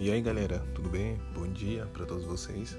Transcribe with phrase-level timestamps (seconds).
[0.00, 1.20] E aí galera, tudo bem?
[1.34, 2.78] Bom dia para todos vocês.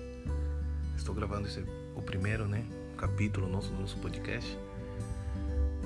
[0.96, 1.60] Estou gravando esse,
[1.94, 2.66] o primeiro né,
[2.96, 4.58] capítulo nosso do nosso podcast.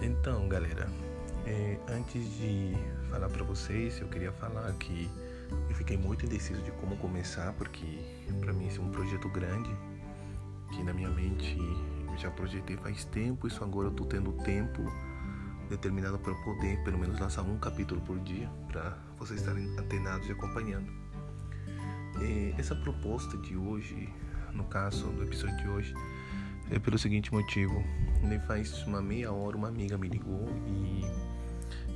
[0.04, 0.88] Então galera,
[1.48, 2.74] é, antes de
[3.10, 5.10] falar para vocês, eu queria falar que
[5.70, 7.84] eu fiquei muito indeciso de como começar, porque
[8.40, 9.76] para mim esse é um projeto grande
[10.72, 11.58] que na minha mente
[12.12, 14.84] eu já projetei faz tempo, isso agora eu tô tendo tempo
[15.68, 20.32] determinado para poder pelo menos lançar um capítulo por dia para vocês estarem antenados e
[20.32, 21.03] acompanhando.
[22.58, 24.10] Essa proposta de hoje,
[24.54, 25.94] no caso do episódio de hoje,
[26.72, 27.84] é pelo seguinte motivo.
[28.22, 31.04] Nem faz uma meia hora uma amiga me ligou e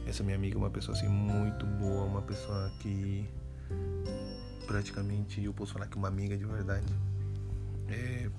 [0.08, 3.27] essa minha amiga é uma pessoa assim muito boa, uma pessoa que
[4.66, 6.94] praticamente eu posso falar que é uma amiga de verdade.
[7.89, 8.30] É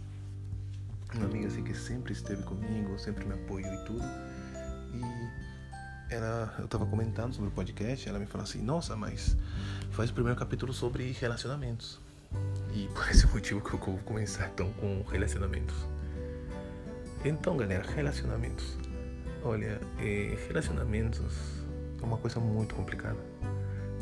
[1.14, 4.04] uma amiga assim que sempre esteve comigo, sempre me apoiou e tudo.
[4.94, 5.47] E
[6.10, 9.36] ela, eu tava comentando sobre o podcast, ela me falou assim: "Nossa, mas
[9.90, 12.00] faz o primeiro capítulo sobre relacionamentos".
[12.74, 15.76] E por esse motivo que eu vou começar então com relacionamentos.
[17.24, 18.76] Então, galera, relacionamentos.
[19.42, 21.64] Olha, é, relacionamentos
[22.00, 23.18] é uma coisa muito complicada.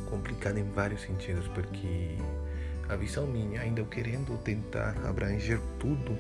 [0.08, 2.18] Complicada em vários sentidos, porque
[2.88, 6.16] a visão minha, ainda eu querendo tentar abranger tudo,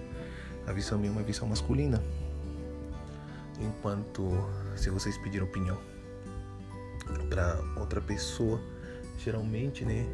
[0.66, 2.02] a visão minha é uma visão masculina.
[3.60, 4.30] Enquanto
[4.76, 5.78] se vocês pedirem opinião
[7.28, 8.60] para outra pessoa,
[9.18, 10.06] geralmente, né,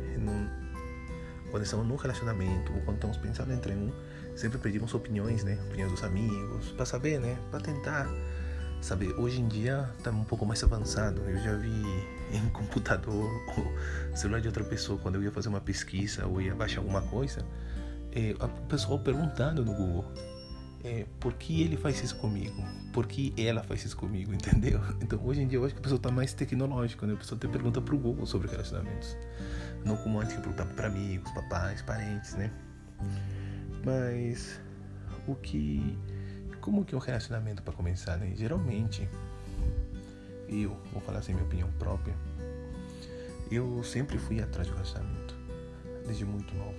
[1.51, 3.93] quando estamos num relacionamento ou quando estamos pensando entre um,
[4.37, 8.09] sempre pedimos opiniões, né, opiniões dos amigos, para saber, né, para tentar
[8.81, 9.13] saber.
[9.19, 11.23] Hoje em dia está um pouco mais avançado.
[11.23, 11.83] Eu já vi
[12.33, 16.55] em computador ou celular de outra pessoa quando eu ia fazer uma pesquisa ou ia
[16.55, 17.45] baixar alguma coisa,
[18.11, 20.05] é, o pessoal perguntando no Google
[20.85, 22.63] é, por que ele faz isso comigo?
[22.93, 24.33] Por que ela faz isso comigo?
[24.35, 24.81] Entendeu?
[25.01, 27.15] Então hoje em dia eu acho que a pessoa está mais tecnológica, né?
[27.15, 29.17] A pessoa até pergunta pro Google sobre relacionamentos.
[29.85, 32.51] Não como antes que perguntava para amigos, papais, parentes, né?
[33.85, 34.61] Mas
[35.27, 35.99] o que.
[36.61, 38.33] Como que é um relacionamento para começar, né?
[38.37, 39.09] Geralmente,
[40.49, 42.15] eu, vou falar assim minha opinião própria,
[43.51, 45.35] eu sempre fui atrás do relacionamento,
[46.07, 46.79] desde muito novo.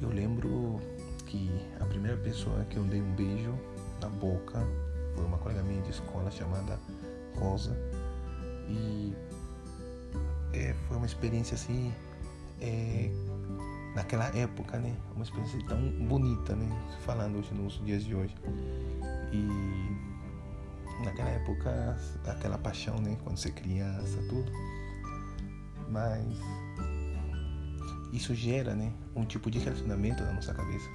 [0.00, 0.80] Eu lembro
[1.28, 3.54] que a primeira pessoa que eu dei um beijo
[4.00, 4.66] na boca
[5.14, 6.80] foi uma colega minha de escola chamada
[7.36, 7.76] Rosa.
[8.66, 9.14] E
[10.54, 11.92] é, foi uma experiência assim,
[12.60, 13.10] é,
[13.94, 14.96] naquela época, né?
[15.14, 16.66] Uma experiência tão bonita, né?
[17.04, 18.34] Falando hoje nos dias de hoje.
[19.32, 21.96] E naquela época,
[22.26, 23.18] aquela paixão, né?
[23.22, 24.50] Quando você é criança, tudo.
[25.90, 26.24] Mas
[28.12, 28.92] isso gera, né?
[29.14, 30.88] Um tipo de relacionamento na nossa cabeça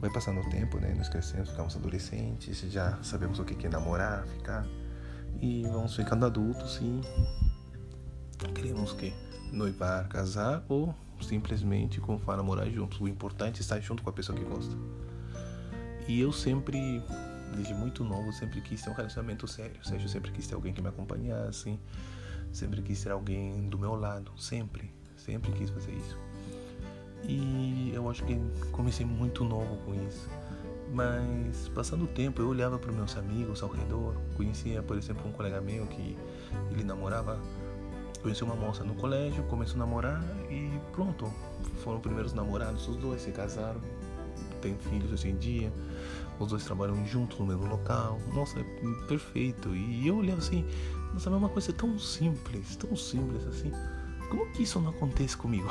[0.00, 0.94] vai passando o tempo, né?
[0.96, 4.66] Nós crescemos, ficamos adolescentes, já sabemos o que é namorar, ficar.
[5.40, 7.00] E vamos ficando adultos e
[8.54, 9.12] queremos que
[9.52, 13.00] noivar, casar ou simplesmente como fala morar juntos.
[13.00, 14.74] O importante é estar junto com a pessoa que gosta.
[16.08, 17.02] E eu sempre,
[17.54, 19.76] desde muito novo, sempre quis ter um relacionamento sério.
[19.78, 21.78] Ou seja, eu sempre quis ter alguém que me acompanhasse,
[22.52, 24.92] sempre quis ter alguém do meu lado, sempre,
[25.30, 26.18] sempre quis fazer isso.
[27.22, 28.36] E eu acho que
[28.72, 30.28] comecei muito novo com isso.
[30.92, 34.14] Mas passando o tempo, eu olhava para meus amigos ao redor.
[34.36, 36.16] Conhecia, por exemplo, um colega meu que
[36.72, 37.40] ele namorava,
[38.20, 41.32] conheceu uma moça no colégio, começou a namorar e pronto.
[41.84, 43.80] Foram primeiros namorados, os dois se casaram,
[44.60, 45.72] têm filhos hoje em dia.
[46.40, 48.18] Os dois trabalham juntos no mesmo local.
[48.34, 48.64] Nossa, é
[49.06, 49.76] perfeito.
[49.76, 50.64] E eu olhava assim,
[51.12, 53.70] nossa, é uma coisa tão simples, tão simples assim.
[54.30, 55.68] Como que isso não acontece comigo?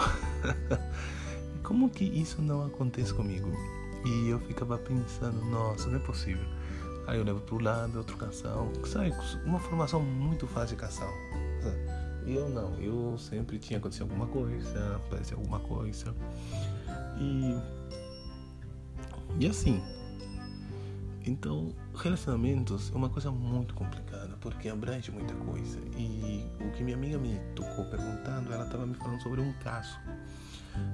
[1.63, 3.49] como que isso não acontece comigo?
[4.05, 6.45] E eu ficava pensando, nossa, não é possível.
[7.07, 9.13] Aí eu levo pro lado, outro casal, sabe?
[9.45, 11.11] Uma formação muito fácil de casal.
[12.27, 16.13] Eu não, eu sempre tinha acontecido alguma coisa, aparecia alguma coisa.
[17.17, 17.57] E.
[19.39, 19.81] E assim.
[21.29, 25.78] Então, relacionamentos é uma coisa muito complicada, porque abrange muita coisa.
[25.95, 30.00] E o que minha amiga me tocou perguntando, ela estava me falando sobre um caso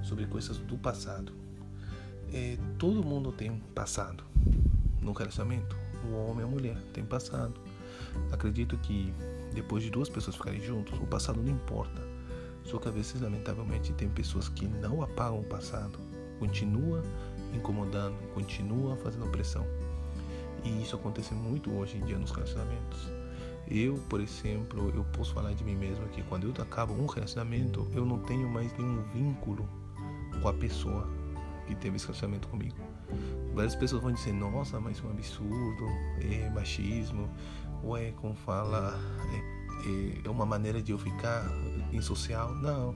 [0.03, 1.31] sobre coisas do passado.
[2.33, 4.25] É, todo mundo tem um passado
[5.01, 5.73] no relacionamento.
[6.03, 7.53] O homem e a mulher têm passado.
[8.29, 9.13] Acredito que
[9.53, 12.01] depois de duas pessoas ficarem juntos, o passado não importa.
[12.65, 15.97] Só que às vezes, lamentavelmente, tem pessoas que não apagam o passado,
[16.39, 17.01] continua
[17.53, 19.65] incomodando, continua fazendo pressão.
[20.65, 23.07] E isso acontece muito hoje em dia nos relacionamentos.
[23.67, 27.87] Eu, por exemplo, eu posso falar de mim mesmo que quando eu acabo um relacionamento,
[27.93, 29.69] eu não tenho mais nenhum vínculo
[30.41, 31.07] com a pessoa
[31.67, 32.75] que teve esse relacionamento comigo.
[33.53, 35.85] Várias pessoas vão dizer, nossa, mas é um absurdo,
[36.19, 37.29] é machismo,
[37.83, 38.99] ou é como fala,
[39.31, 39.37] é,
[39.89, 41.45] é, é uma maneira de eu ficar
[41.91, 42.53] insocial.
[42.55, 42.95] Não.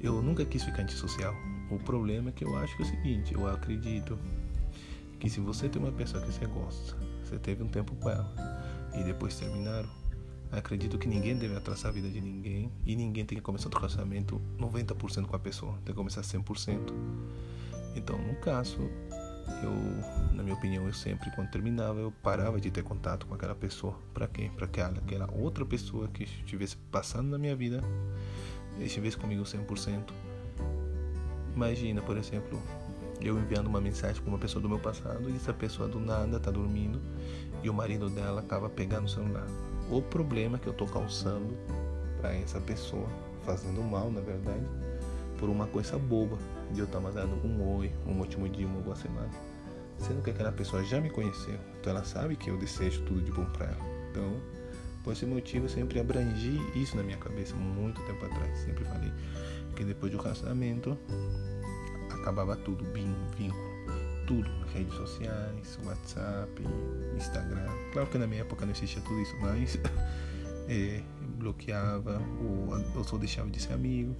[0.00, 1.34] Eu nunca quis ficar antissocial.
[1.70, 4.18] O problema é que eu acho que é o seguinte, eu acredito
[5.20, 8.32] que se você tem uma pessoa que você gosta, você teve um tempo com ela
[8.94, 9.88] e depois terminaram,
[10.50, 13.72] acredito que ninguém deve atrasar a vida de ninguém e ninguém tem que começar o
[13.76, 16.92] relacionamento 90% com a pessoa, tem que começar 100%.
[17.94, 18.78] Então, no caso,
[19.62, 23.54] eu, na minha opinião, eu sempre quando terminava, eu parava de ter contato com aquela
[23.54, 23.94] pessoa.
[24.14, 24.50] Para quê?
[24.56, 27.82] Para que aquela outra pessoa que estivesse passando na minha vida
[28.80, 30.12] estivesse comigo 100%.
[31.54, 32.62] Imagina, por exemplo,
[33.20, 36.40] eu enviando uma mensagem para uma pessoa do meu passado e essa pessoa do nada
[36.40, 37.00] tá dormindo
[37.62, 39.46] e o marido dela acaba pegando o celular.
[39.90, 41.56] O problema que eu tô causando
[42.20, 43.08] para essa pessoa,
[43.44, 44.64] fazendo mal, na verdade,
[45.38, 46.38] por uma coisa boba
[46.72, 49.30] de eu estar mandando um oi, um ótimo dia, uma boa semana,
[49.98, 53.32] sendo que aquela pessoa já me conheceu, então ela sabe que eu desejo tudo de
[53.32, 53.90] bom para ela.
[54.10, 54.40] Então,
[55.02, 58.58] por esse motivo, eu sempre abrangi isso na minha cabeça muito tempo atrás.
[58.58, 59.10] Sempre falei
[59.74, 60.96] que depois do relacionamento
[62.20, 63.54] acabava tudo, vínculo,
[64.26, 66.62] tudo, redes sociais, WhatsApp,
[67.16, 67.68] Instagram.
[67.92, 69.78] Claro que na minha época não existia tudo isso, mas
[70.68, 71.02] é,
[71.38, 74.14] bloqueava ou eu só deixava de ser amigo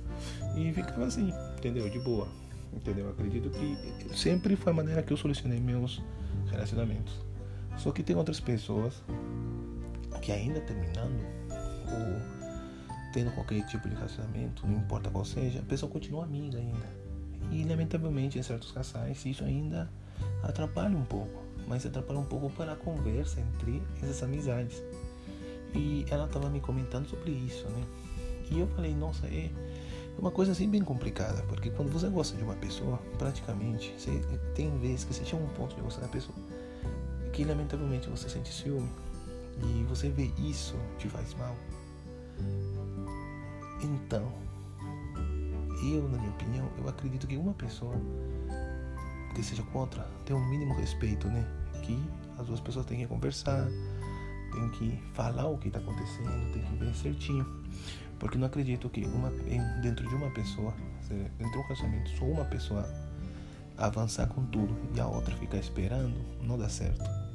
[0.56, 1.88] e ficava assim, entendeu?
[1.88, 2.28] De boa,
[2.72, 3.08] entendeu?
[3.10, 6.02] Acredito que sempre foi a maneira que eu solucionei meus
[6.50, 7.14] relacionamentos.
[7.76, 9.02] Só que tem outras pessoas
[10.20, 11.20] que ainda terminando
[11.50, 12.40] ou
[13.12, 17.09] tendo qualquer tipo de relacionamento, não importa qual seja, a pessoa continua amiga ainda.
[17.50, 19.90] E lamentavelmente em certos casais isso ainda
[20.42, 24.82] atrapalha um pouco, mas atrapalha um pouco para a conversa entre essas amizades.
[25.74, 27.84] E ela estava me comentando sobre isso, né?
[28.50, 29.50] E eu falei, nossa, é
[30.18, 34.10] uma coisa assim bem complicada, porque quando você gosta de uma pessoa, praticamente, você,
[34.54, 36.36] tem vezes que você chega a um ponto de gostar da pessoa
[37.32, 38.90] que lamentavelmente você sente ciúme
[39.62, 41.56] e você vê isso te faz mal.
[43.82, 44.32] Então,
[45.82, 47.94] eu, na minha opinião, eu acredito que uma pessoa
[49.34, 51.46] que seja contra tem um mínimo respeito, né?
[51.82, 51.98] Que
[52.38, 53.66] as duas pessoas têm que conversar,
[54.52, 57.46] tem que falar o que está acontecendo, tem que ver certinho.
[58.18, 59.30] Porque não acredito que uma,
[59.80, 60.74] dentro de uma pessoa,
[61.08, 62.86] dentro de um relacionamento, só uma pessoa
[63.78, 67.29] avançar com tudo e a outra ficar esperando, não dá certo.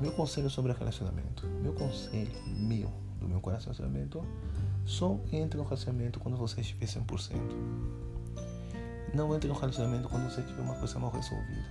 [0.00, 4.22] Meu conselho sobre relacionamento, meu conselho, meu, do meu coração relacionamento,
[4.84, 7.36] só entre no relacionamento quando você estiver 100%.
[9.14, 11.64] Não entre no relacionamento quando você tiver uma coisa mal resolvida.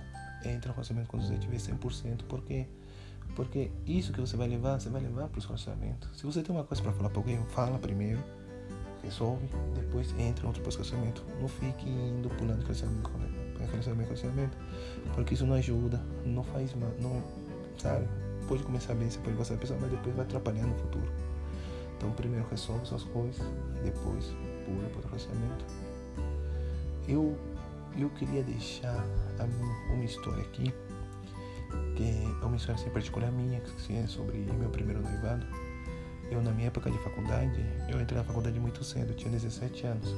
[0.44, 2.66] Entre no relacionamento quando você estiver 100%, porque
[3.34, 6.08] porque isso que você vai levar, você vai levar para o relacionamento.
[6.14, 8.22] Se você tem uma coisa para falar para alguém, fala primeiro,
[9.02, 11.22] resolve, depois entra em outro relacionamento.
[11.38, 13.10] Não fique indo pulando relacionamento,
[13.58, 14.56] relacionamento, relacionamento,
[15.14, 17.22] porque isso não ajuda, não faz mal, não,
[17.78, 18.06] sabe?
[18.48, 21.10] Pode começar bem, você pode gostar da pessoa, mas depois vai atrapalhando no futuro.
[21.96, 23.42] Então, primeiro resolve suas coisas,
[23.82, 24.32] depois
[24.64, 25.64] pula para o relacionamento.
[27.08, 27.36] Eu,
[27.96, 29.04] eu queria deixar
[29.92, 30.72] uma história aqui,
[31.96, 32.04] que
[32.42, 35.46] é uma história assim, particular minha, que é sobre meu primeiro noivado.
[36.30, 40.14] Eu, na minha época de faculdade, eu entrei na faculdade muito cedo, tinha 17 anos.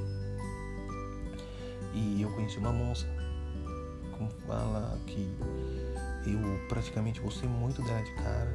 [1.95, 3.07] E eu conheci uma moça,
[4.17, 5.29] como fala que
[6.33, 8.51] eu praticamente gostei muito dela de cara.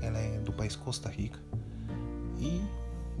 [0.00, 1.38] Ela é do país Costa Rica.
[2.38, 2.60] E,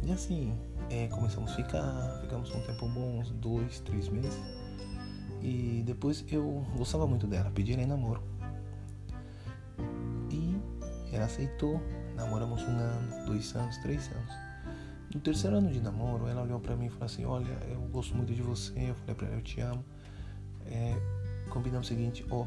[0.02, 0.58] e assim,
[0.90, 4.40] é, começamos a ficar, ficamos um tempo bom, uns dois, três meses.
[5.40, 8.22] E depois eu gostava muito dela, pedi ela em namoro.
[10.30, 10.56] E
[11.12, 11.80] ela aceitou,
[12.16, 14.52] namoramos um ano, dois anos, três anos.
[15.14, 18.16] No terceiro ano de namoro, ela olhou para mim e falou assim: Olha, eu gosto
[18.16, 18.90] muito de você.
[18.90, 19.84] Eu falei para ela: Eu te amo.
[20.64, 20.96] É,
[21.50, 22.46] combinamos o seguinte: Ó, oh,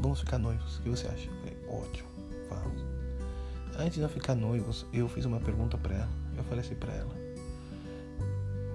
[0.00, 0.78] vamos ficar noivos.
[0.78, 1.28] O que você acha?
[1.28, 2.08] Eu falei: Ótimo,
[2.48, 2.84] vamos.
[3.76, 6.08] Antes de nós ficar noivos, eu fiz uma pergunta para ela.
[6.36, 7.14] Eu falei assim para ela: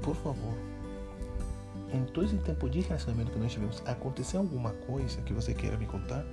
[0.02, 0.58] Por favor,
[1.94, 5.78] em todo esse tempo de relacionamento que nós tivemos, aconteceu alguma coisa que você queira
[5.78, 6.26] me contar?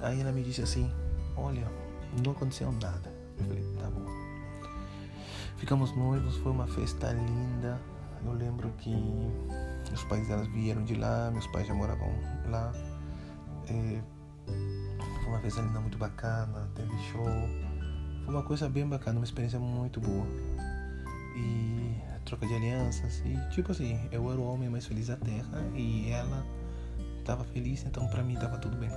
[0.00, 0.90] Aí ela me disse assim:
[1.36, 1.66] Olha,
[2.24, 3.12] não aconteceu nada.
[3.38, 4.06] Eu falei: Tá bom.
[5.56, 7.80] Ficamos noivos, foi uma festa linda.
[8.24, 8.94] Eu lembro que
[9.92, 12.12] os pais delas vieram de lá, meus pais já moravam
[12.46, 12.72] lá.
[13.68, 14.02] É,
[14.46, 17.72] foi uma festa muito bacana, teve show
[18.24, 20.26] foi uma coisa bem bacana, uma experiência muito boa.
[21.36, 23.22] E troca de alianças.
[23.24, 26.46] E tipo assim, eu era o homem mais feliz da terra e ela
[27.18, 28.90] estava feliz, então para mim estava tudo bem.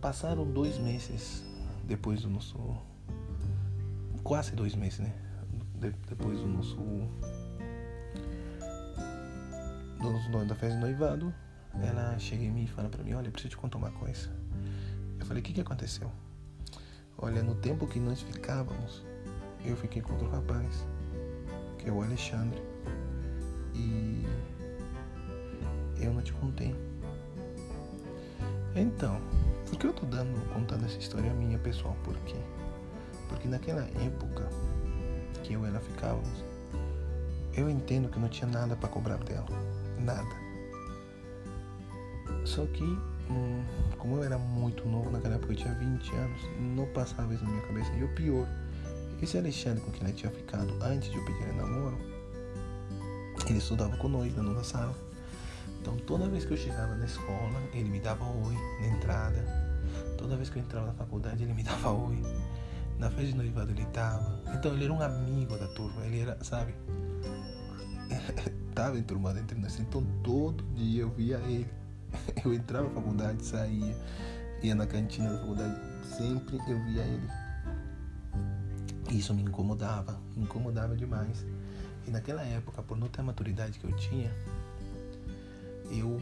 [0.00, 1.44] Passaram dois meses
[1.84, 2.58] depois do nosso.
[4.22, 5.12] Quase dois meses, né?
[5.80, 6.76] De, depois do nosso.
[10.00, 11.34] Do nosso da festa de noivado.
[11.82, 14.30] Ela chega em mim e fala pra mim: Olha, eu preciso te contar uma coisa.
[15.18, 16.10] Eu falei: O que, que aconteceu?
[17.18, 19.04] Olha, no tempo que nós ficávamos,
[19.64, 20.86] eu fiquei com outro rapaz,
[21.78, 22.60] que é o Alexandre.
[23.74, 24.24] E
[26.00, 26.74] eu não te contei.
[28.76, 29.20] Então,
[29.66, 31.96] por que eu tô dando, contando essa história minha pessoal?
[32.04, 32.36] Por quê?
[33.28, 34.48] Porque naquela época
[35.42, 36.44] que eu e ela ficávamos,
[37.56, 39.46] eu entendo que não tinha nada para cobrar dela.
[39.98, 40.43] Nada.
[42.44, 43.64] Só que, hum,
[43.98, 46.40] como eu era muito novo naquela época, eu tinha 20 anos,
[46.76, 47.92] não passava isso na minha cabeça.
[47.92, 48.46] E o pior,
[49.22, 51.98] esse Alexandre com quem ela tinha ficado antes de eu pedir namoro,
[53.48, 54.94] ele estudava com nós na nova sala.
[55.80, 59.44] Então toda vez que eu chegava na escola, ele me dava oi na entrada.
[60.16, 62.22] Toda vez que eu entrava na faculdade, ele me dava oi.
[62.98, 64.40] Na festa de noivado ele tava.
[64.54, 66.74] Então ele era um amigo da turma, ele era, sabe?
[68.74, 69.78] tava enturmado entre nós.
[69.78, 71.83] Então todo dia eu via ele.
[72.44, 73.96] Eu entrava na faculdade, saía,
[74.62, 75.74] ia na cantina da faculdade,
[76.16, 77.28] sempre eu via ele.
[79.10, 81.44] Isso me incomodava, me incomodava demais.
[82.06, 84.30] E naquela época, por não ter a maturidade que eu tinha,
[85.90, 86.20] eu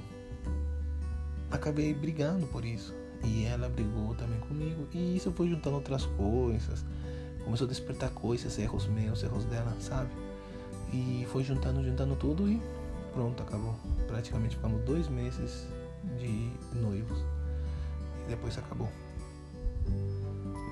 [1.50, 2.94] acabei brigando por isso.
[3.24, 4.86] E ela brigou também comigo.
[4.92, 6.84] E isso foi juntando outras coisas.
[7.44, 10.10] Começou a despertar coisas, erros meus, erros dela, sabe?
[10.92, 12.60] E foi juntando, juntando tudo e
[13.12, 13.74] pronto, acabou.
[14.06, 15.66] Praticamente ficamos dois meses
[16.18, 17.18] de noivos.
[18.26, 18.88] E depois acabou.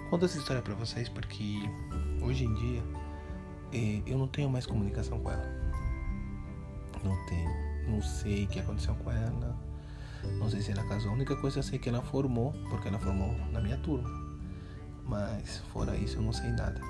[0.09, 1.61] Conto essa história pra vocês porque
[2.21, 2.83] hoje em dia
[3.73, 5.61] eh, eu não tenho mais comunicação com ela.
[7.05, 7.51] Não tenho.
[7.89, 9.57] Não sei o que aconteceu com ela.
[10.39, 11.11] Não sei se ela casou.
[11.11, 14.09] A única coisa eu sei que ela formou, porque ela formou na minha turma.
[15.07, 16.81] Mas fora isso eu não sei nada.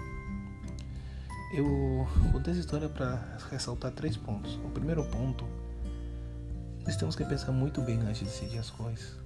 [1.52, 4.54] Eu contei essa história para ressaltar três pontos.
[4.64, 5.44] O primeiro ponto,
[6.84, 9.16] nós temos que pensar muito bem antes de decidir as coisas.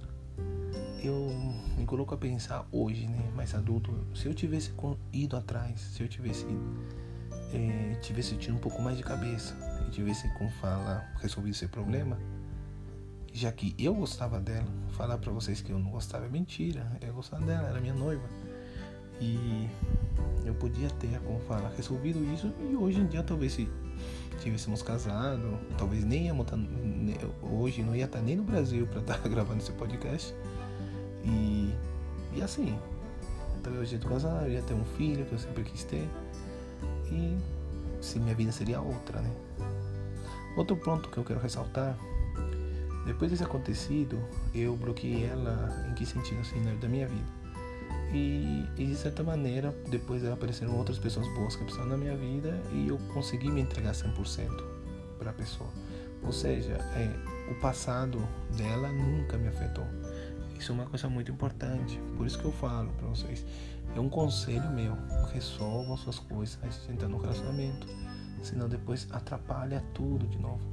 [1.03, 1.29] Eu
[1.77, 4.73] me coloco a pensar hoje, né, mais adulto, se eu tivesse
[5.13, 6.45] ido atrás, se eu tivesse
[7.53, 9.55] é, tivesse tido um pouco mais de cabeça
[9.87, 12.17] e tivesse com fala resolvido esse problema,
[13.31, 17.13] já que eu gostava dela, falar para vocês que eu não gostava é mentira, eu
[17.13, 18.23] gostava dela, era minha noiva.
[19.19, 19.69] E
[20.45, 23.69] eu podia ter, como fala, resolvido isso e hoje em dia talvez se
[24.39, 26.57] tivéssemos casado, talvez nem ia montar,
[27.41, 30.33] hoje não ia estar nem no Brasil para estar gravando esse podcast.
[31.23, 31.73] E,
[32.33, 32.77] e assim,
[33.63, 36.07] talvez eu casado, eu ia ter um filho que eu sempre quis ter.
[37.11, 37.37] E
[38.01, 39.31] se minha vida seria outra, né?
[40.55, 41.97] Outro ponto que eu quero ressaltar,
[43.05, 44.19] depois desse acontecido,
[44.53, 47.44] eu bloqueei ela em que sentido assim, né, da minha vida.
[48.15, 52.57] E, e, de certa maneira, depois apareceram outras pessoas boas que precisaram na minha vida
[52.71, 54.63] e eu consegui me entregar 100%
[55.19, 55.69] para a pessoa.
[56.23, 59.85] Ou seja, é, o passado dela nunca me afetou.
[60.57, 61.99] Isso é uma coisa muito importante.
[62.15, 63.45] Por isso que eu falo para vocês.
[63.93, 64.95] É um conselho meu.
[65.33, 67.85] Resolvam suas coisas antes de entrar no relacionamento.
[68.41, 70.63] Senão depois atrapalha tudo de novo.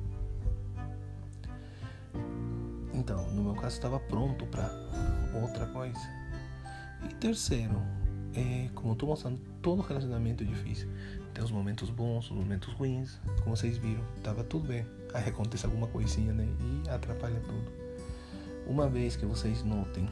[2.95, 4.71] Então, no meu caso, estava pronto para
[5.43, 6.22] outra coisa.
[7.09, 7.83] E terceiro,
[8.35, 10.89] é, como estou mostrando, todo relacionamento é difícil.
[11.35, 13.21] Tem os momentos bons, os momentos ruins.
[13.43, 14.87] Como vocês viram, tava tudo bem.
[15.15, 16.47] Aí acontece alguma coisinha, né?
[16.61, 17.73] E atrapalha tudo.
[18.67, 20.09] Uma vez que vocês notem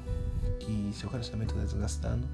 [0.58, 2.28] que seu relacionamento está desgastando,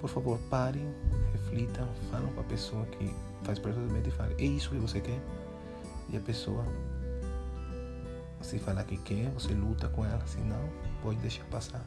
[0.00, 0.86] por favor, parem,
[1.32, 5.00] reflitam, falam com a pessoa que faz parte do e falem: é isso que você
[5.00, 5.20] quer?
[6.10, 6.64] E a pessoa,
[8.40, 10.68] se falar que quer, você luta com ela, se não,
[11.02, 11.84] pode deixar passar.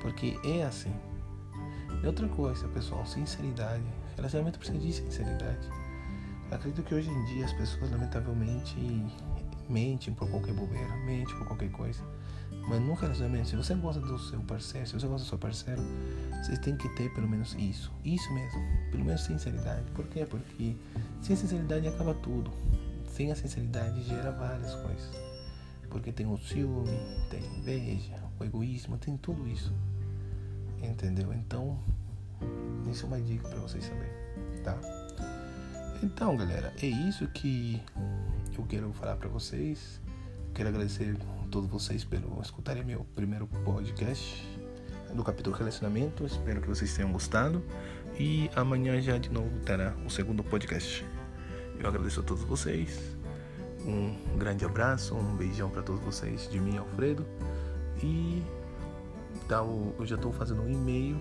[0.00, 0.92] Porque é assim.
[2.02, 3.84] E outra coisa, pessoal, sinceridade.
[4.16, 5.68] Relacionamento precisa de sinceridade.
[6.50, 8.76] acredito que hoje em dia as pessoas, lamentavelmente,
[9.68, 12.02] mentem por qualquer bobeira, mentem por qualquer coisa.
[12.68, 15.82] Mas no relacionamento, se você gosta do seu parceiro, se você gosta do seu parceiro,
[16.42, 17.92] você tem que ter pelo menos isso.
[18.04, 18.60] Isso mesmo.
[18.90, 19.90] Pelo menos sinceridade.
[19.92, 20.26] Por quê?
[20.26, 20.76] Porque
[21.22, 22.50] sem sinceridade acaba tudo.
[23.06, 25.29] Sem a sinceridade gera várias coisas.
[25.90, 29.72] Porque tem o ciúme, tem inveja, o egoísmo, tem tudo isso.
[30.82, 31.32] Entendeu?
[31.34, 31.78] Então,
[32.90, 34.12] isso é uma dica para vocês saberem,
[34.64, 34.78] tá?
[36.02, 37.82] Então, galera, é isso que
[38.56, 40.00] eu quero falar para vocês.
[40.54, 44.48] Quero agradecer a todos vocês pelo escutarem meu primeiro podcast
[45.14, 46.24] do capítulo relacionamento.
[46.24, 47.62] Espero que vocês tenham gostado
[48.18, 51.04] e amanhã já de novo terá o segundo podcast.
[51.78, 53.19] Eu agradeço a todos vocês.
[53.86, 57.24] Um grande abraço, um beijão para todos vocês de mim, Alfredo.
[58.02, 58.42] E
[59.48, 61.20] tá, eu já estou fazendo um e-mail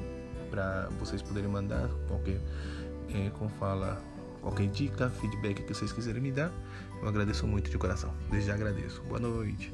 [0.50, 2.40] para vocês poderem mandar qualquer,
[3.14, 4.02] é, como fala,
[4.42, 6.52] qualquer dica, feedback que vocês quiserem me dar.
[7.02, 8.14] Eu agradeço muito de coração.
[8.30, 9.02] Desde já agradeço.
[9.04, 9.74] Boa noite.